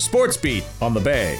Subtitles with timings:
[0.00, 1.38] Sports Beat on the Bay.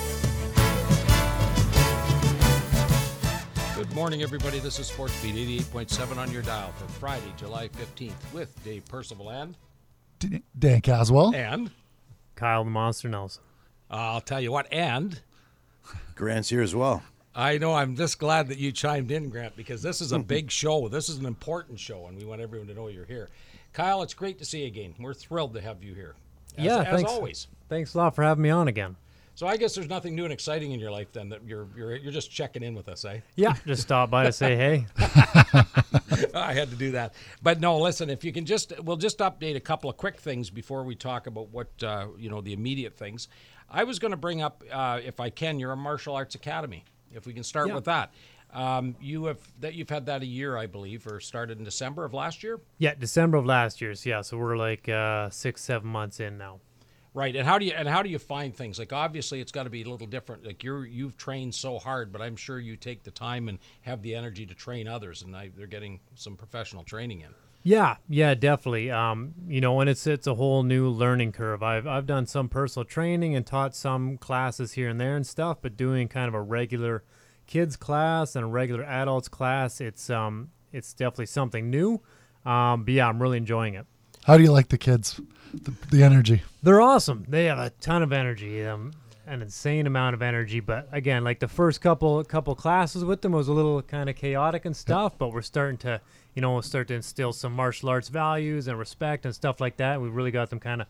[3.74, 4.58] Good morning, everybody.
[4.58, 9.30] This is Sports Beat 88.7 on your dial for Friday, July 15th with Dave Percival
[9.30, 9.56] and.
[10.18, 11.34] D- Dan Caswell.
[11.34, 11.70] And.
[12.36, 13.42] Kyle the Monster Nelson.
[13.90, 15.20] Uh, I'll tell you what, and.
[16.14, 17.02] Grant's here as well.
[17.34, 17.72] I know.
[17.72, 20.88] I'm just glad that you chimed in, Grant, because this is a big show.
[20.88, 23.30] This is an important show, and we want everyone to know you're here.
[23.72, 24.94] Kyle, it's great to see you again.
[24.98, 26.14] We're thrilled to have you here.
[26.58, 27.10] As, yeah, as thanks.
[27.10, 27.48] always.
[27.68, 28.96] Thanks a lot for having me on again.
[29.36, 31.96] So I guess there's nothing new and exciting in your life then that you're you're
[31.96, 33.20] you're just checking in with us, eh?
[33.36, 34.86] Yeah, just stop by to say hey.
[36.34, 37.14] I had to do that.
[37.42, 40.50] But no, listen, if you can just, we'll just update a couple of quick things
[40.50, 43.28] before we talk about what, uh, you know, the immediate things.
[43.70, 46.84] I was going to bring up, uh, if I can, you're a martial arts academy.
[47.12, 47.74] If we can start Yeah.
[47.74, 48.12] with that.
[48.52, 52.04] Um, you have that you've had that a year, I believe, or started in December
[52.04, 53.94] of last year, Yeah, December of last year.
[53.94, 56.60] So Yeah, so we're like uh, six, seven months in now.
[57.14, 57.34] right?
[57.36, 58.78] And how do you and how do you find things?
[58.78, 60.44] Like obviously, it's got to be a little different.
[60.44, 64.02] Like you're you've trained so hard, but I'm sure you take the time and have
[64.02, 67.28] the energy to train others, and I, they're getting some professional training in.
[67.62, 68.90] Yeah, yeah, definitely.
[68.90, 71.62] Um, you know, and it's it's a whole new learning curve.
[71.62, 75.58] I've I've done some personal training and taught some classes here and there and stuff,
[75.60, 77.02] but doing kind of a regular
[77.50, 82.00] kids class and a regular adults class, it's um it's definitely something new.
[82.46, 83.84] Um, but yeah, I'm really enjoying it.
[84.24, 85.20] How do you like the kids?
[85.52, 86.42] The, the energy.
[86.62, 87.26] They're awesome.
[87.28, 88.92] They have a ton of energy, um,
[89.26, 90.60] an insane amount of energy.
[90.60, 94.16] But again, like the first couple couple classes with them was a little kind of
[94.16, 95.18] chaotic and stuff.
[95.18, 96.00] But we're starting to,
[96.34, 100.00] you know, start to instill some martial arts values and respect and stuff like that.
[100.00, 100.86] We really got them kind of,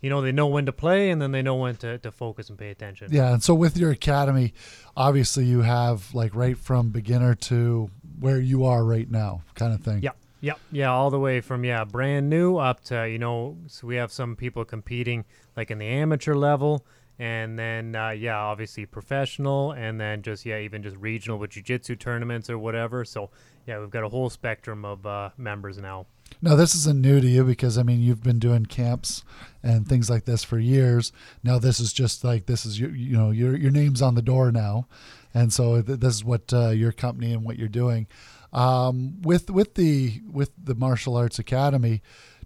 [0.00, 2.48] you know, they know when to play and then they know when to, to focus
[2.48, 3.08] and pay attention.
[3.10, 4.54] Yeah, and so with your academy,
[4.96, 9.80] obviously you have like right from beginner to where you are right now, kind of
[9.80, 10.02] thing.
[10.02, 10.16] Yep.
[10.42, 10.60] Yep.
[10.70, 10.92] Yeah.
[10.92, 14.36] All the way from, yeah, brand new up to, you know, so we have some
[14.36, 15.24] people competing
[15.56, 16.84] like in the amateur level.
[17.18, 19.72] And then, uh, yeah, obviously professional.
[19.72, 23.04] And then just, yeah, even just regional with jiu jitsu tournaments or whatever.
[23.04, 23.30] So,
[23.66, 26.06] yeah, we've got a whole spectrum of uh, members now.
[26.42, 29.24] Now this isn't new to you because I mean you've been doing camps
[29.62, 31.12] and things like this for years.
[31.42, 34.22] Now this is just like this is your you know your your name's on the
[34.22, 34.86] door now,
[35.34, 38.06] and so th- this is what uh, your company and what you're doing.
[38.52, 42.02] Um, with with the with the martial arts academy,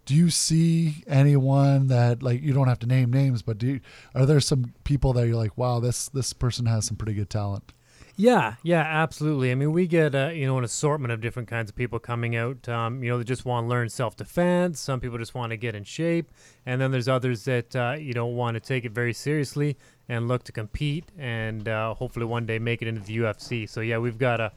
[0.06, 3.80] do you see anyone that like you don't have to name names, but do you,
[4.14, 7.30] are there some people that you're like, wow, this this person has some pretty good
[7.30, 7.72] talent?
[8.20, 9.50] Yeah, yeah, absolutely.
[9.50, 12.36] I mean, we get uh, you know an assortment of different kinds of people coming
[12.36, 12.68] out.
[12.68, 14.78] Um, you know, they just want to learn self defense.
[14.78, 16.30] Some people just want to get in shape,
[16.66, 19.76] and then there's others that uh, you know don't want to take it very seriously
[20.08, 23.66] and look to compete and uh, hopefully one day make it into the UFC.
[23.68, 24.52] So yeah, we've got a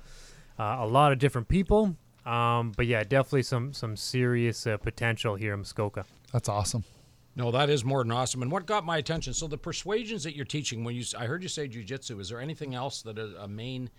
[0.59, 1.95] a lot of different people.
[2.25, 6.05] Um, but yeah, definitely some some serious uh, potential here in Muskoka.
[6.33, 6.83] That's awesome.
[7.35, 8.43] No, that is more than awesome.
[8.43, 9.33] And what got my attention?
[9.33, 12.39] So the persuasions that you're teaching, when you I heard you say jujitsu, is there
[12.39, 13.89] anything else that a main?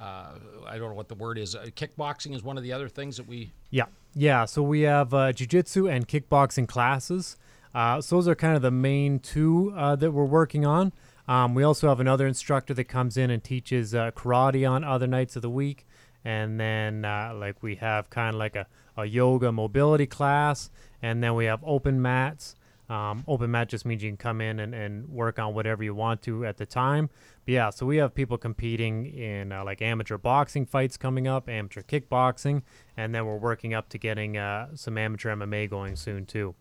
[0.00, 1.54] Uh, I don't know what the word is.
[1.54, 3.52] Uh, kickboxing is one of the other things that we.
[3.70, 4.46] Yeah, yeah.
[4.46, 7.36] So we have uh, jiu-jitsu and kickboxing classes.
[7.74, 10.92] Uh, so those are kind of the main two uh, that we're working on.
[11.28, 15.06] Um, we also have another instructor that comes in and teaches uh, karate on other
[15.06, 15.86] nights of the week,
[16.24, 20.70] and then uh, like we have kind of like a, a yoga mobility class,
[21.02, 22.56] and then we have open mats.
[22.90, 25.94] Um, open mat just means you can come in and, and work on whatever you
[25.94, 27.08] want to at the time.
[27.46, 31.48] But yeah, so we have people competing in uh, like amateur boxing fights coming up,
[31.48, 32.62] amateur kickboxing,
[32.96, 36.56] and then we're working up to getting uh, some amateur MMA going soon too.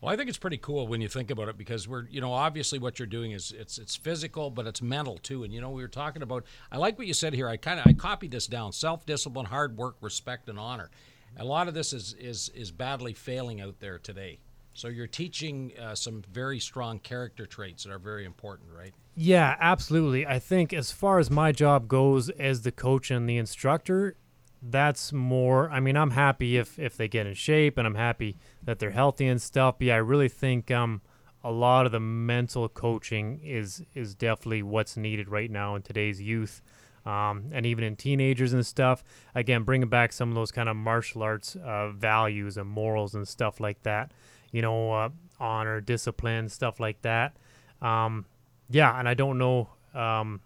[0.00, 2.32] Well, I think it's pretty cool when you think about it because we're, you know,
[2.32, 5.44] obviously what you're doing is it's it's physical, but it's mental too.
[5.44, 6.44] And you know, we were talking about.
[6.72, 7.48] I like what you said here.
[7.48, 10.90] I kind of I copied this down: self-discipline, hard work, respect, and honor.
[11.36, 14.38] A lot of this is is is badly failing out there today.
[14.78, 18.94] So you're teaching uh, some very strong character traits that are very important, right?
[19.16, 20.24] Yeah, absolutely.
[20.24, 24.16] I think as far as my job goes as the coach and the instructor,
[24.62, 28.36] that's more I mean, I'm happy if if they get in shape and I'm happy
[28.62, 29.80] that they're healthy and stuff.
[29.80, 31.02] But yeah, I really think um
[31.42, 36.22] a lot of the mental coaching is is definitely what's needed right now in today's
[36.22, 36.62] youth.
[37.04, 39.02] Um, and even in teenagers and stuff,
[39.34, 43.26] again, bringing back some of those kind of martial arts uh, values and morals and
[43.26, 44.12] stuff like that,
[44.52, 45.08] you know, uh,
[45.40, 47.36] honor, discipline, stuff like that.
[47.80, 48.24] Um,
[48.70, 50.40] yeah, and I don't know, um,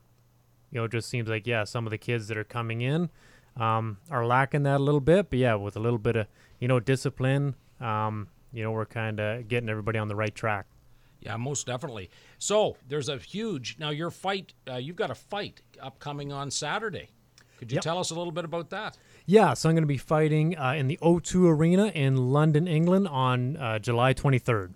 [0.71, 3.11] you know, it just seems like, yeah, some of the kids that are coming in
[3.57, 5.31] um, are lacking that a little bit.
[5.31, 6.27] But yeah, with a little bit of,
[6.61, 10.67] you know, discipline, um, you know, we're kind of getting everybody on the right track.
[11.21, 12.11] Yeah, most definitely.
[12.39, 13.91] So there's a huge now.
[13.91, 17.11] Your fight, uh, you've got a fight upcoming on Saturday.
[17.59, 17.83] Could you Yep.
[17.85, 18.97] tell us a little bit about that?
[19.27, 23.07] Yeah, so I'm going to be fighting uh, in the O2 Arena in London, England
[23.09, 24.73] on uh, July 23rd.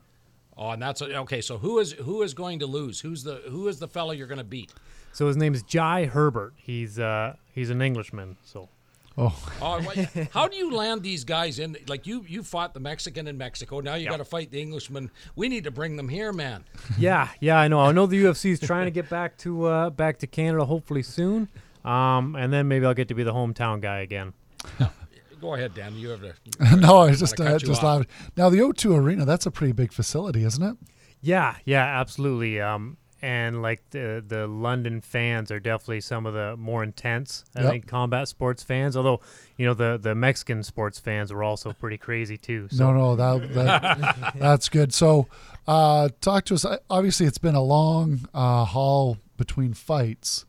[0.57, 1.41] Oh, and that's okay.
[1.43, 3.01] So who is who is going to lose?
[3.01, 4.73] Who's the who is the fellow you're going to beat?
[5.13, 6.55] So his name is Jai Herbert.
[6.57, 8.37] He's uh, he's an Englishman.
[8.45, 8.71] So
[9.19, 9.97] Oh, Oh, what-
[10.33, 11.77] how do you land these guys in?
[11.89, 13.81] Like you, you fought the Mexican in Mexico.
[13.81, 14.11] Now you Yeah.
[14.11, 15.11] got to fight the Englishman.
[15.35, 16.65] We need to bring them here, man.
[16.99, 17.81] yeah, yeah, I know.
[17.81, 21.03] I know the UFC is trying to get back to uh, back to Canada hopefully
[21.03, 21.49] soon.
[21.87, 24.33] Um, and then maybe I'll get to be the hometown guy again.
[25.41, 25.95] Go ahead, Dan.
[25.97, 26.77] You have to.
[26.77, 27.85] no, I was just Wanna uh, just off.
[27.85, 28.07] loud.
[28.37, 30.77] Now the O2 Arena, that's a pretty big facility, isn't it?
[31.21, 32.61] Yeah, yeah, absolutely.
[32.61, 37.45] Um, and like the the London fans are definitely some of the more intense.
[37.55, 37.71] I Yep.
[37.71, 38.97] think combat sports fans.
[38.97, 39.21] Although
[39.57, 42.69] you know the the Mexican sports fans were also pretty crazy too.
[42.71, 44.93] So No, no, that, that that's good.
[44.95, 45.29] So,
[45.67, 46.65] uh, talk to us.
[46.91, 50.45] Obviously, it's been a long uh, haul between fights.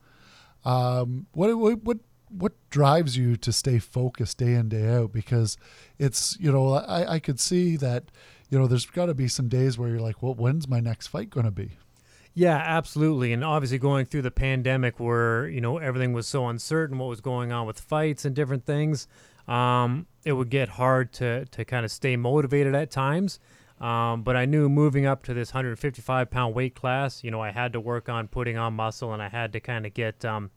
[0.68, 1.98] Um, what what what
[2.30, 5.14] what drives you to stay focused day in day out?
[5.14, 5.58] Because
[5.98, 8.12] it's you know I I could see that
[8.50, 11.08] you know there's got to be some days where you're like, well, when's my next
[11.08, 11.78] fight going to be?
[12.34, 13.34] Yeah, absolutely.
[13.34, 17.19] And obviously going through the pandemic where, you know, everything was so uncertain what was
[17.19, 19.08] going on with fights and different things,
[19.48, 23.40] um, it would get hard to to kind of stay motivated at times.
[23.79, 27.51] Um, but I knew moving up to this 155 pound weight class, you know, I
[27.51, 30.50] had to work on putting on muscle and I had to kind of get, um,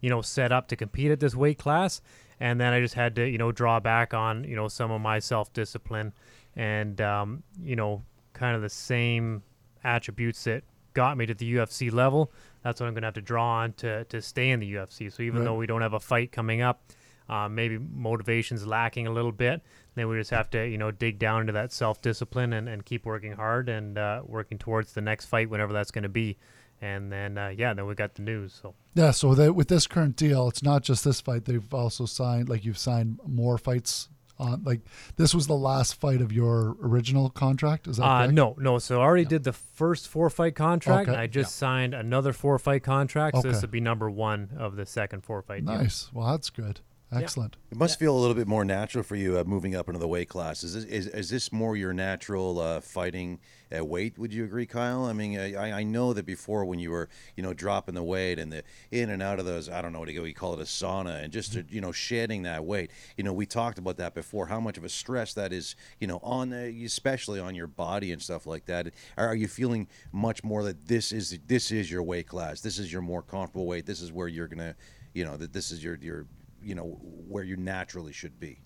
[0.00, 2.02] you know, set up to compete at this weight class.
[2.38, 5.00] And then I just had to, you know, draw back on, you know, some of
[5.00, 6.12] my self discipline
[6.54, 8.02] and, um, you know,
[8.34, 9.42] kind of the same
[9.82, 10.62] attributes that
[10.92, 12.30] got me to the UFC level.
[12.62, 15.10] That's what I'm going to have to draw on to, to stay in the UFC.
[15.10, 15.44] So even Right.
[15.46, 16.82] though we don't have a fight coming up,
[17.28, 19.62] uh, maybe motivation's lacking a little bit,
[19.94, 22.84] then we just have to, you know, dig down into that self discipline and, and
[22.84, 26.36] keep working hard and uh, working towards the next fight, whenever that's going to be.
[26.82, 28.58] And then, uh, yeah, then we got the news.
[28.60, 29.10] So Yeah.
[29.10, 31.46] So that with this current deal, it's not just this fight.
[31.46, 34.62] They've also signed like you've signed more fights on.
[34.62, 34.82] Like
[35.16, 37.88] this was the last fight of your original contract.
[37.88, 38.32] Is that Uh, correct?
[38.34, 38.78] no, no.
[38.78, 41.08] So I already did the first four fight contract.
[41.08, 41.12] Okay.
[41.12, 43.38] And I just signed another four fight contract.
[43.38, 45.64] So this would be number one of the second four fight.
[45.64, 45.78] deal.
[45.78, 46.10] Nice.
[46.12, 46.80] Well, that's good.
[47.12, 47.56] Excellent.
[47.70, 50.08] It must feel a little bit more natural for you uh, moving up into the
[50.08, 50.64] weight class.
[50.64, 53.38] Is this, is, is this more your natural uh, fighting
[53.76, 54.18] uh, weight?
[54.18, 55.04] Would you agree, Kyle?
[55.04, 58.02] I mean, uh, I, I know that before when you were, you know, dropping the
[58.02, 60.60] weight and the in and out of those, I don't know what you call it,
[60.60, 62.90] a sauna, and just, uh, you know, shedding that weight.
[63.16, 64.46] You know, we talked about that before.
[64.46, 68.10] How much of a stress that is, you know, on uh, especially on your body
[68.10, 68.88] and stuff like that.
[69.16, 72.62] Are, are you feeling much more that this is this is your weight class?
[72.62, 73.86] This is your more comfortable weight.
[73.86, 74.74] This is where you're gonna,
[75.14, 76.26] you know, that this is your your
[76.66, 76.98] you know
[77.28, 78.60] where you naturally should be.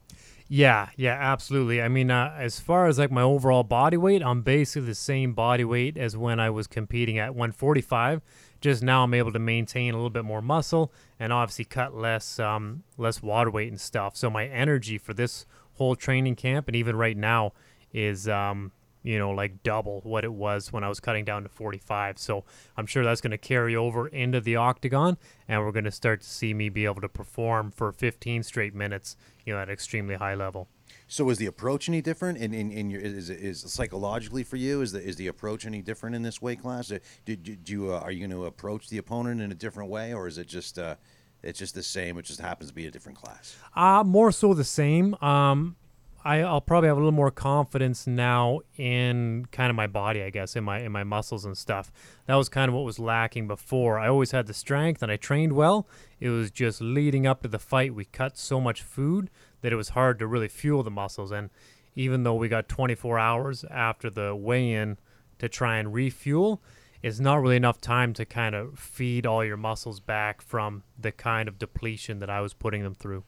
[0.48, 1.80] Yeah, yeah, absolutely.
[1.80, 5.32] I mean, uh, as far as like my overall body weight, I'm basically the same
[5.32, 8.20] body weight as when I was competing at 145.
[8.60, 12.40] Just now, I'm able to maintain a little bit more muscle and obviously cut less,
[12.40, 14.16] um, less water weight and stuff.
[14.16, 17.52] So my energy for this whole training camp and even right now
[17.92, 21.48] is, um, you know, like double what it was when I was cutting down to
[21.48, 22.18] 45.
[22.18, 22.44] So
[22.76, 25.16] I'm sure that's going to carry over into the octagon,
[25.48, 28.74] and we're going to start to see me be able to perform for 15 straight
[28.74, 30.68] minutes, you know, at extremely high level.
[31.08, 32.38] So is the approach any different?
[32.38, 34.80] In, in, in your is, is psychologically for you?
[34.80, 36.90] Is the is the approach any different in this weight class?
[36.92, 39.54] Uh, Do, do, do you uh, are you going to approach the opponent in a
[39.54, 40.96] different way, or is it just uh,
[41.42, 42.16] it's just the same?
[42.18, 43.56] It just happens to be a different class.
[43.74, 45.14] Uh, more so the same.
[45.16, 45.76] Um,
[46.22, 50.30] I, I'll probably have a little more confidence now in kind of my body, I
[50.30, 51.90] guess, in my in my muscles and stuff.
[52.26, 53.98] That was kind of what was lacking before.
[53.98, 55.88] I always had the strength and I trained well.
[56.18, 57.94] It was just leading up to the fight.
[57.94, 59.30] We cut so much food
[59.62, 61.32] that it was hard to really fuel the muscles.
[61.32, 61.48] And
[61.94, 64.98] even though we got 24 hours after the weigh-in
[65.38, 66.62] to try and refuel,
[67.02, 71.12] it's not really enough time to kind of feed all your muscles back from the
[71.12, 73.24] kind of depletion that I was putting them through.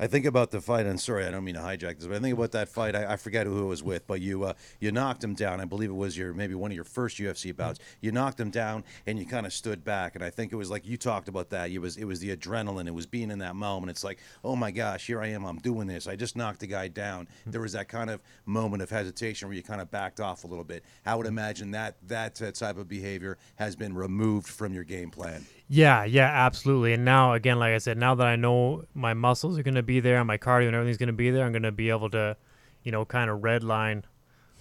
[0.00, 0.86] I think about the fight.
[0.86, 2.96] I'm sorry, I don't mean to hijack this, but I think about that fight.
[2.96, 5.60] I, I forget who it was with, but you uh, you knocked him down.
[5.60, 7.80] I believe it was your maybe one of your first UFC bouts.
[8.00, 10.14] You knocked him down, and you kind of stood back.
[10.14, 11.70] And I think it was like you talked about that.
[11.70, 12.88] It was it was the adrenaline.
[12.88, 13.90] It was being in that moment.
[13.90, 15.44] It's like, oh my gosh, here I am.
[15.44, 16.06] I'm doing this.
[16.06, 17.28] I just knocked the guy down.
[17.44, 20.46] There was that kind of moment of hesitation where you kind of backed off a
[20.46, 20.82] little bit.
[21.04, 25.44] I would imagine that that type of behavior has been removed from your game plan.
[25.72, 26.94] Yeah, yeah, absolutely.
[26.94, 29.84] And now, again, like I said, now that I know my muscles are going to
[29.84, 31.90] be there and my cardio and everything's going to be there, I'm going to be
[31.90, 32.36] able to,
[32.82, 34.02] you know, kind of redline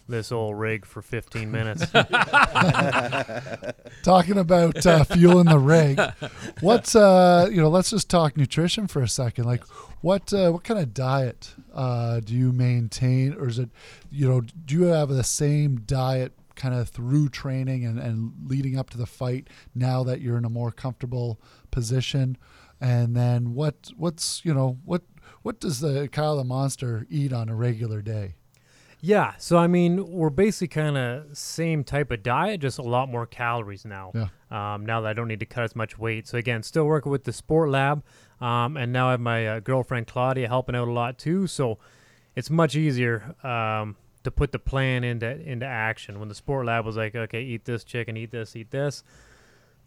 [0.07, 1.89] this old rig for 15 minutes.
[4.03, 5.99] Talking about uh, fueling the rig,
[6.61, 7.69] what's uh, you know?
[7.69, 9.45] Let's just talk nutrition for a second.
[9.45, 9.63] Like,
[10.01, 13.69] what uh, what kind of diet uh, do you maintain, or is it,
[14.11, 18.77] you know, do you have the same diet kind of through training and, and leading
[18.77, 19.47] up to the fight?
[19.73, 22.37] Now that you're in a more comfortable position,
[22.79, 25.01] and then what what's you know what
[25.41, 28.35] what does the Kyle the Monster eat on a regular day?
[29.01, 33.07] Yeah, so I mean, we're basically kind of same type of diet, just a lot
[33.07, 34.11] more calories now.
[34.13, 34.27] Yeah.
[34.51, 36.27] Um, now that I don't need to cut as much weight.
[36.27, 38.03] So again, still working with the Sport Lab,
[38.41, 41.47] um, and now I have my uh, girlfriend Claudia helping out a lot too.
[41.47, 41.77] So
[42.35, 46.19] it's much easier um, to put the plan into into action.
[46.19, 49.03] When the Sport Lab was like, okay, eat this chicken, eat this, eat this.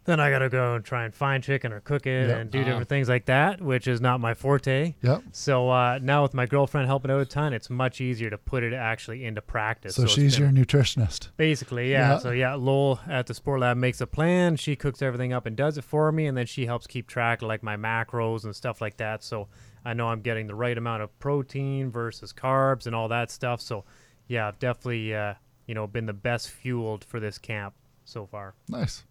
[0.05, 2.37] Then I gotta go and try and find chicken or cook it Yep.
[2.37, 2.67] and do Uh-huh.
[2.67, 4.95] different things like that, which is not my forte.
[5.01, 5.23] Yep.
[5.31, 8.63] So uh, now with my girlfriend helping out a ton, it's much easier to put
[8.63, 9.95] it actually into practice.
[9.95, 11.29] So, it's she's your nutritionist.
[11.37, 12.13] basically yeah.
[12.13, 12.17] Yeah.
[12.17, 14.57] So yeah, Lowell at the Sport Lab makes a plan.
[14.57, 17.41] She cooks everything up and does it for me, and then she helps keep track
[17.41, 19.23] of like my macros and stuff like that.
[19.23, 19.47] So
[19.85, 23.61] I know I'm getting the right amount of protein versus carbs and all that stuff.
[23.61, 23.85] So
[24.27, 25.35] yeah, I've definitely uh,
[25.67, 27.73] you know been the best fueled for this camp
[28.05, 28.53] so far.
[28.67, 29.03] Nice.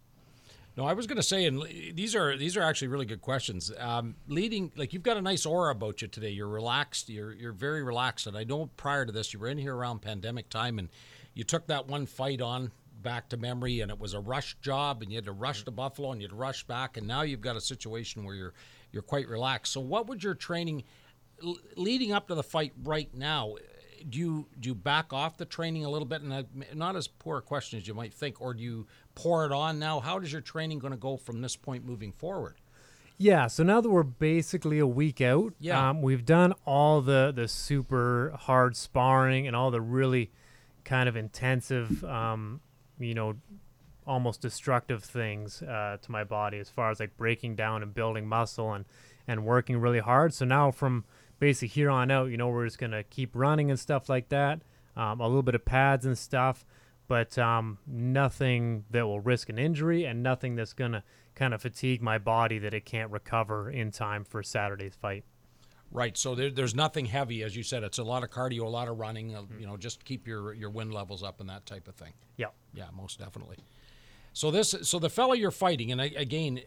[0.75, 1.61] No, I was going to say, and
[1.93, 3.71] these are these are actually really good questions.
[3.77, 6.31] Um, leading, like you've got a nice aura about you today.
[6.31, 7.09] You're relaxed.
[7.09, 8.25] You're you're very relaxed.
[8.25, 10.89] And I know prior to this, you were in here around pandemic time, and
[11.35, 12.71] you took that one fight on
[13.03, 15.71] back to memory, and it was a rush job, and you had to rush to
[15.71, 18.53] Buffalo, and you'd rush back, and now you've got a situation where you're
[18.91, 19.73] you're quite relaxed.
[19.73, 20.85] So, what would your training
[21.43, 23.55] l- leading up to the fight right now?
[24.09, 27.07] Do you do you back off the training a little bit, and I, not as
[27.07, 29.99] poor a question as you might think, or do you pour it on now?
[29.99, 32.55] how is your training going to go from this point moving forward?
[33.17, 35.89] Yeah, so now that we're basically a week out, Yeah.
[35.89, 40.31] um, we've done all the the super hard sparring and all the really
[40.83, 42.59] kind of intensive, um,
[42.99, 43.35] you know,
[44.05, 48.27] almost destructive things uh, to my body as far as like breaking down and building
[48.27, 48.85] muscle and
[49.27, 50.33] and working really hard.
[50.33, 51.05] So now from
[51.39, 54.61] basically here on out, you know, we're just gonna keep running and stuff like that.
[54.95, 56.65] Um, a little bit of pads and stuff,
[57.07, 61.03] but um, nothing that will risk an injury and nothing that's gonna
[61.35, 65.23] kind of fatigue my body that it can't recover in time for Saturday's fight.
[65.91, 66.17] Right.
[66.17, 67.83] So there, there's nothing heavy, as you said.
[67.83, 69.35] It's a lot of cardio, a lot of running.
[69.35, 72.13] Uh, you know, just keep your your wind levels up and that type of thing.
[72.35, 72.47] Yeah.
[72.73, 73.57] Yeah, most definitely.
[74.33, 76.59] So this, so the fellow you're fighting, and I, again,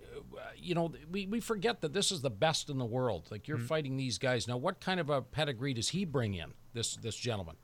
[0.56, 3.28] you know, we, we forget that this is the best in the world.
[3.30, 4.56] Like you're fighting these guys now.
[4.56, 6.52] What kind of a pedigree does he bring in?
[6.72, 7.56] This this gentleman.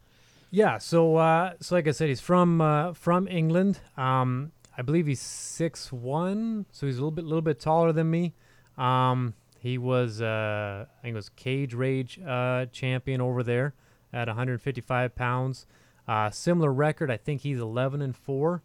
[0.51, 3.81] Yeah, so uh, so like I said, he's from uh, from England.
[3.97, 8.11] Um, I believe he's six one, so he's a little bit little bit taller than
[8.11, 8.35] me.
[8.79, 13.75] Um, he was uh, I think it was cage rage uh, champion over there
[14.13, 15.67] at 155 pounds.
[16.07, 18.63] Uh, similar record, I think he's 11 and four.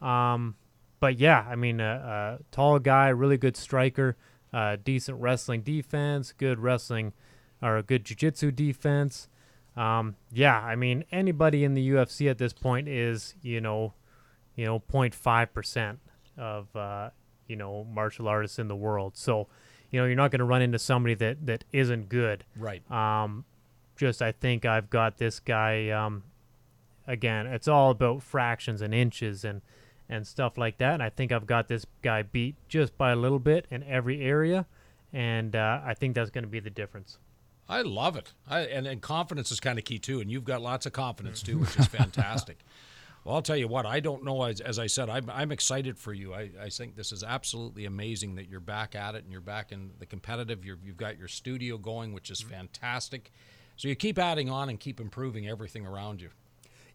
[0.00, 0.56] Um,
[1.00, 4.16] but yeah, I mean, uh, uh, tall guy, really good striker,
[4.52, 7.12] uh, decent wrestling defense, good wrestling
[7.62, 9.28] or a good jiu-jitsu defense.
[9.76, 13.94] Um, yeah, I mean, anybody in the UFC at this point is, you know,
[14.56, 16.00] you know, 0.5 percent
[16.36, 17.10] of, uh,
[17.46, 19.16] you know, martial artists in the world.
[19.16, 19.46] So,
[19.90, 22.44] you know, you're not going to run into somebody that that isn't good.
[22.56, 22.88] Right.
[22.90, 23.44] Um,
[23.96, 25.90] just I think I've got this guy.
[25.90, 26.24] Um,
[27.06, 29.62] again, it's all about fractions and inches and
[30.08, 30.94] and stuff like that.
[30.94, 34.22] And I think I've got this guy beat just by a little bit in every
[34.22, 34.66] area,
[35.12, 37.18] and uh, I think that's going to be the difference.
[37.68, 38.32] I love it.
[38.48, 40.20] I, and, and confidence is kind of key too.
[40.20, 42.58] And you've got lots of confidence too, which is fantastic.
[43.24, 44.44] well, I'll tell you what, I don't know.
[44.44, 46.32] As, as I said, I'm, I'm excited for you.
[46.32, 49.70] I, I think this is absolutely amazing that you're back at it and you're back
[49.70, 50.64] in the competitive.
[50.64, 53.30] You're, you've got your studio going, which is fantastic.
[53.76, 56.30] So you keep adding on and keep improving everything around you.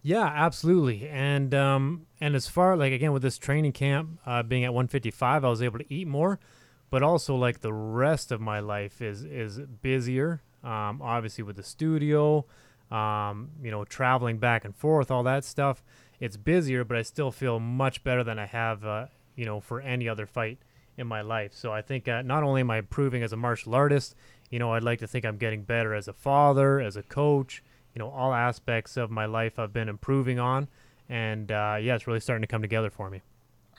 [0.06, 1.08] Yeah, absolutely.
[1.08, 5.46] And um, and as far like again with this training camp uh, being at 155,
[5.46, 6.40] I was able to eat more,
[6.90, 10.42] but also like the rest of my life is is busier.
[10.62, 12.46] Um, obviously with the studio,
[12.92, 15.84] um, you know, traveling back and forth, all that stuff.
[16.20, 19.82] It's busier, but I still feel much better than I have, uh, you know, for
[19.82, 20.58] any other fight
[20.98, 21.54] in my life.
[21.54, 24.16] So I think uh, not only am I improving as a martial artist,
[24.50, 27.62] you know, I'd like to think I'm getting better as a father, as a coach
[27.94, 30.68] you know all aspects of my life I've been improving on,
[31.10, 33.22] and uh, yeah, it's really starting to come together for me.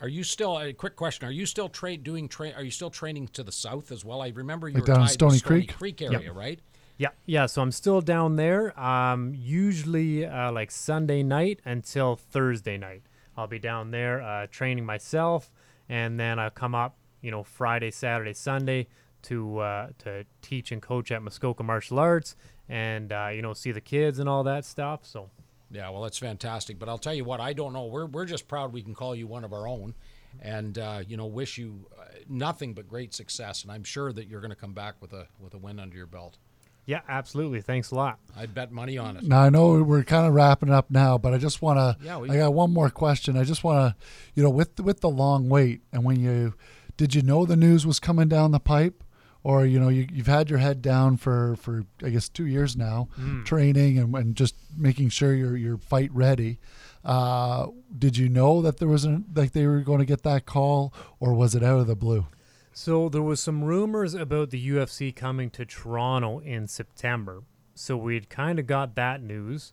[0.00, 1.26] Are you still a quick question?
[1.28, 2.52] Are you still tra- doing train?
[2.54, 4.20] Are you still training to the south as well?
[4.22, 5.76] I remember you Like were down in tied to Stony Stony Creek?
[5.76, 6.12] Creek Yep.
[6.12, 6.60] area, right?
[6.96, 7.46] Yeah, yeah.
[7.46, 8.78] So I'm still down there.
[8.78, 13.02] Um, usually uh, like Sunday night until Thursday night.
[13.36, 15.50] I'll be down there uh, training myself,
[15.88, 18.86] and then I'll come up, you know, Friday, Saturday, Sunday
[19.22, 22.36] to uh, to teach and coach at Muskoka Martial Arts,
[22.68, 25.00] and uh, you know, see the kids and all that stuff.
[25.04, 25.30] So
[25.70, 26.78] Yeah, well, that's fantastic.
[26.78, 27.86] But I'll tell you what, I don't know.
[27.86, 29.94] We're we're just proud we can call you one of our own,
[30.40, 33.62] and uh, you know, wish you uh, nothing but great success.
[33.62, 35.96] And I'm sure that you're going to come back with a with a win under
[35.96, 36.38] your belt.
[36.86, 37.60] yeah, absolutely.
[37.62, 38.18] Thanks a lot.
[38.36, 39.22] I'd bet money on it.
[39.24, 41.96] Now I know we're kind of wrapping up now, but I just want to.
[42.04, 43.36] Yeah, we- I got one more question.
[43.36, 44.04] I just want to,
[44.34, 46.54] you know, with with the long wait and when you,
[46.96, 49.02] did you know the news was coming down the pipe,
[49.44, 52.76] or you know you, you've had your head down for for I guess two years
[52.76, 53.08] now,
[53.44, 56.58] training and, and just making sure you're you're fight ready.
[57.04, 60.92] Uh, did you know that there wasn't like they were going to get that call,
[61.20, 62.26] or was it out of the blue?
[62.72, 67.44] So there was some rumors about the UFC coming to Toronto in September.
[67.74, 69.72] So we'd kind of got that news,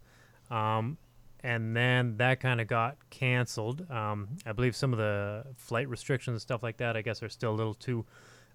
[0.50, 0.98] um,
[1.40, 3.90] and then that kind of got canceled.
[3.90, 7.30] Um, I believe some of the flight restrictions and stuff like that, I guess, are
[7.30, 8.06] still a little too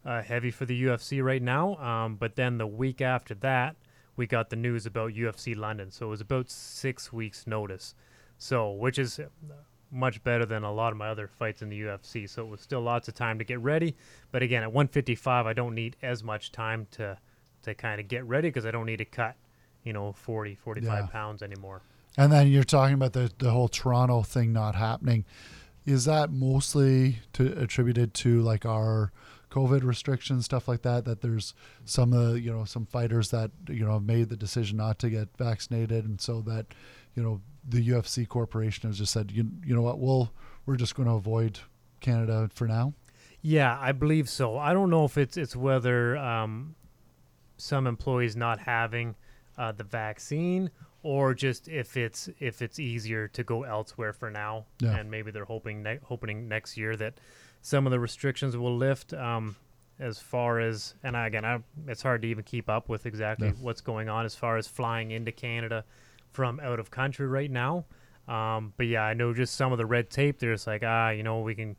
[0.07, 1.77] uh, heavy for the UFC right now.
[1.77, 3.77] Um, but then the week after that,
[4.17, 5.91] we got the news about UFC London.
[5.91, 7.95] So it was about six weeks' notice.
[8.39, 9.19] So, which is
[9.91, 12.29] much better than a lot of my other fights in the UFC.
[12.29, 13.97] So it was still lots of time to get ready.
[14.31, 17.19] But again, at 155, I don't need as much time to
[17.63, 19.35] to kind of get ready because I don't need to cut,
[19.83, 21.07] you know, 40, 45 Yeah.
[21.07, 21.83] pounds anymore.
[22.17, 25.25] And then you're talking about the the whole Toronto thing not happening.
[25.85, 29.13] Is that mostly to attributed to like our
[29.57, 31.07] COVID restrictions, stuff like that?
[31.07, 34.77] That there's some uh, you know some fighters that you know have made the decision
[34.77, 36.67] not to get vaccinated, and so that
[37.15, 40.31] you know the UFC corporation has just said you you know what we'll
[40.67, 41.61] we're just going to avoid
[42.01, 42.93] Canada for now.
[43.41, 44.59] Yeah, I believe so.
[44.59, 46.75] I don't know if it's it's whether um,
[47.57, 49.15] some employees not having
[49.57, 50.71] uh, the vaccine
[51.07, 54.97] or just if it's if it's easier to go elsewhere for now, Yeah.
[54.97, 57.15] and maybe they're hoping ne- hoping next year that
[57.63, 59.15] some of the restrictions will lift.
[59.15, 59.55] Um,
[59.99, 63.49] as far as and I, again, I, it's hard to even keep up with exactly
[63.49, 63.55] Yeah.
[63.61, 65.85] what's going on as far as flying into Canada
[66.33, 67.85] from out of country right now.
[68.29, 70.39] Um, but yeah, I know just some of the red tape.
[70.41, 71.77] There's like ah, you know, we can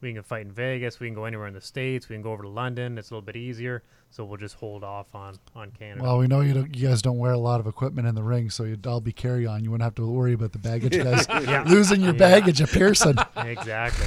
[0.00, 1.00] we can fight in Vegas.
[1.00, 2.08] We can go anywhere in the states.
[2.08, 2.98] We can go over to London.
[2.98, 3.82] It's a little bit easier.
[4.10, 6.02] So we'll just hold off on on Canada.
[6.02, 8.22] Well, we know you don't, you guys don't wear a lot of equipment in the
[8.22, 9.62] ring, so you'd all be carry on.
[9.64, 11.64] You wouldn't have to worry about the baggage guys Yeah.
[11.66, 12.18] losing your Yeah.
[12.18, 13.16] baggage at Pearson.
[13.36, 14.06] exactly.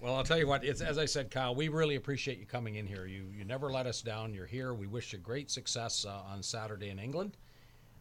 [0.00, 0.64] Well, I'll tell you what.
[0.64, 1.54] It's as I said, Kyle.
[1.54, 3.06] We really appreciate you coming in here.
[3.06, 4.34] You you never let us down.
[4.34, 4.74] You're here.
[4.74, 7.36] We wish you great success uh, on Saturday in England.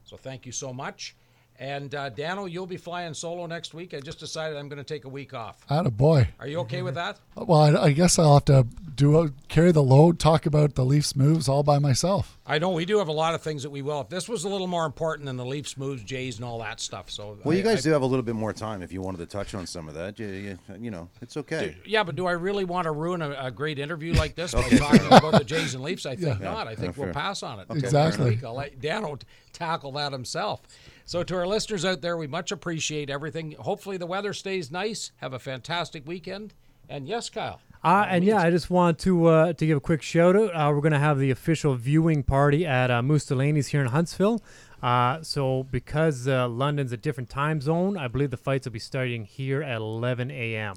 [0.04, 1.16] So thank you so much.
[1.62, 3.94] And uh, Dano, you'll be flying solo next week.
[3.94, 5.64] I just decided I'm going to take a week off.
[5.70, 6.28] Atta boy.
[6.40, 7.20] Are you okay with that?
[7.36, 10.84] Well, I, I guess I'll have to do a, carry the load, talk about the
[10.84, 12.40] Leafs moves all by myself.
[12.48, 14.02] I know we do have a lot of things that we will.
[14.02, 16.80] If this was a little more important than the Leafs moves, Jays, and all that
[16.80, 17.12] stuff.
[17.12, 19.20] So Well, you guys I- do have a little bit more time if you wanted
[19.20, 20.18] to touch on some of that.
[20.18, 21.78] You, you, you know, it's okay.
[21.86, 24.64] Yeah, but do I really want to ruin a, a great interview like this by
[24.68, 26.08] talking about the Jays and Leafs?
[26.08, 26.44] I think Yeah.
[26.52, 26.68] not.
[26.68, 27.68] I think Yeah, we'll pass on it.
[27.70, 28.40] Exactly.
[28.44, 30.62] I'll let Dano t- tackle that himself.
[31.06, 33.52] So to our listeners out there, we much appreciate everything.
[33.60, 35.12] Hopefully the weather stays nice.
[35.18, 36.54] Have a fantastic weekend.
[36.90, 37.60] And yes, Kyle.
[37.84, 40.50] Uh, and yeah, I just want to uh, to give a quick shout out.
[40.56, 43.88] Uh, we're going to have the official viewing party at uh, Moose Delaney's here in
[43.88, 44.42] Huntsville.
[44.84, 48.80] Uh, so because uh, London's a different time zone, I believe the fights will be
[48.80, 50.76] starting here at 11 a.m.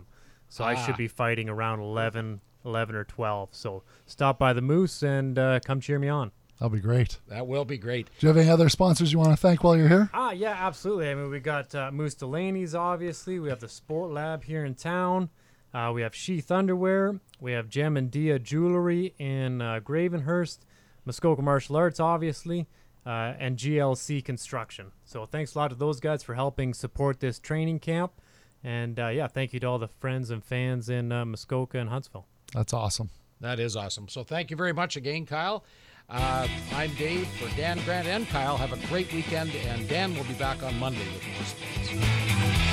[0.48, 0.76] So I Ah.
[0.84, 3.48] should be fighting around 11, 11 or 12.
[3.52, 6.32] So stop by the Moose and uh, come cheer me on.
[6.58, 7.18] That'll be great.
[7.28, 8.06] That will be great.
[8.18, 10.10] Do you have any other sponsors you want to thank while you're here?
[10.14, 11.10] Ah, yeah, absolutely.
[11.10, 13.38] I mean, we got uh, Moose Delaney's, obviously.
[13.40, 15.30] We have the Sport Lab here in town.
[15.72, 17.18] Uh, we have Sheath Underwear.
[17.40, 20.58] We have Gem and Dia Jewelry in uh, Gravenhurst.
[21.04, 22.66] Muskoka Martial Arts, obviously.
[23.04, 24.92] Uh, and GLC Construction.
[25.04, 28.12] So thanks a lot to those guys for helping support this training camp.
[28.62, 31.90] And uh, yeah, thank you to all the friends and fans in uh, Muskoka and
[31.90, 32.26] Huntsville.
[32.54, 33.10] That's awesome.
[33.40, 34.08] That is awesome.
[34.08, 35.64] So thank you very much again, Kyle.
[36.08, 38.56] Uh, I'm Dave for Dan Grant and Kyle.
[38.56, 42.63] Have a great weekend, and Dan will be back on Monday with more sports.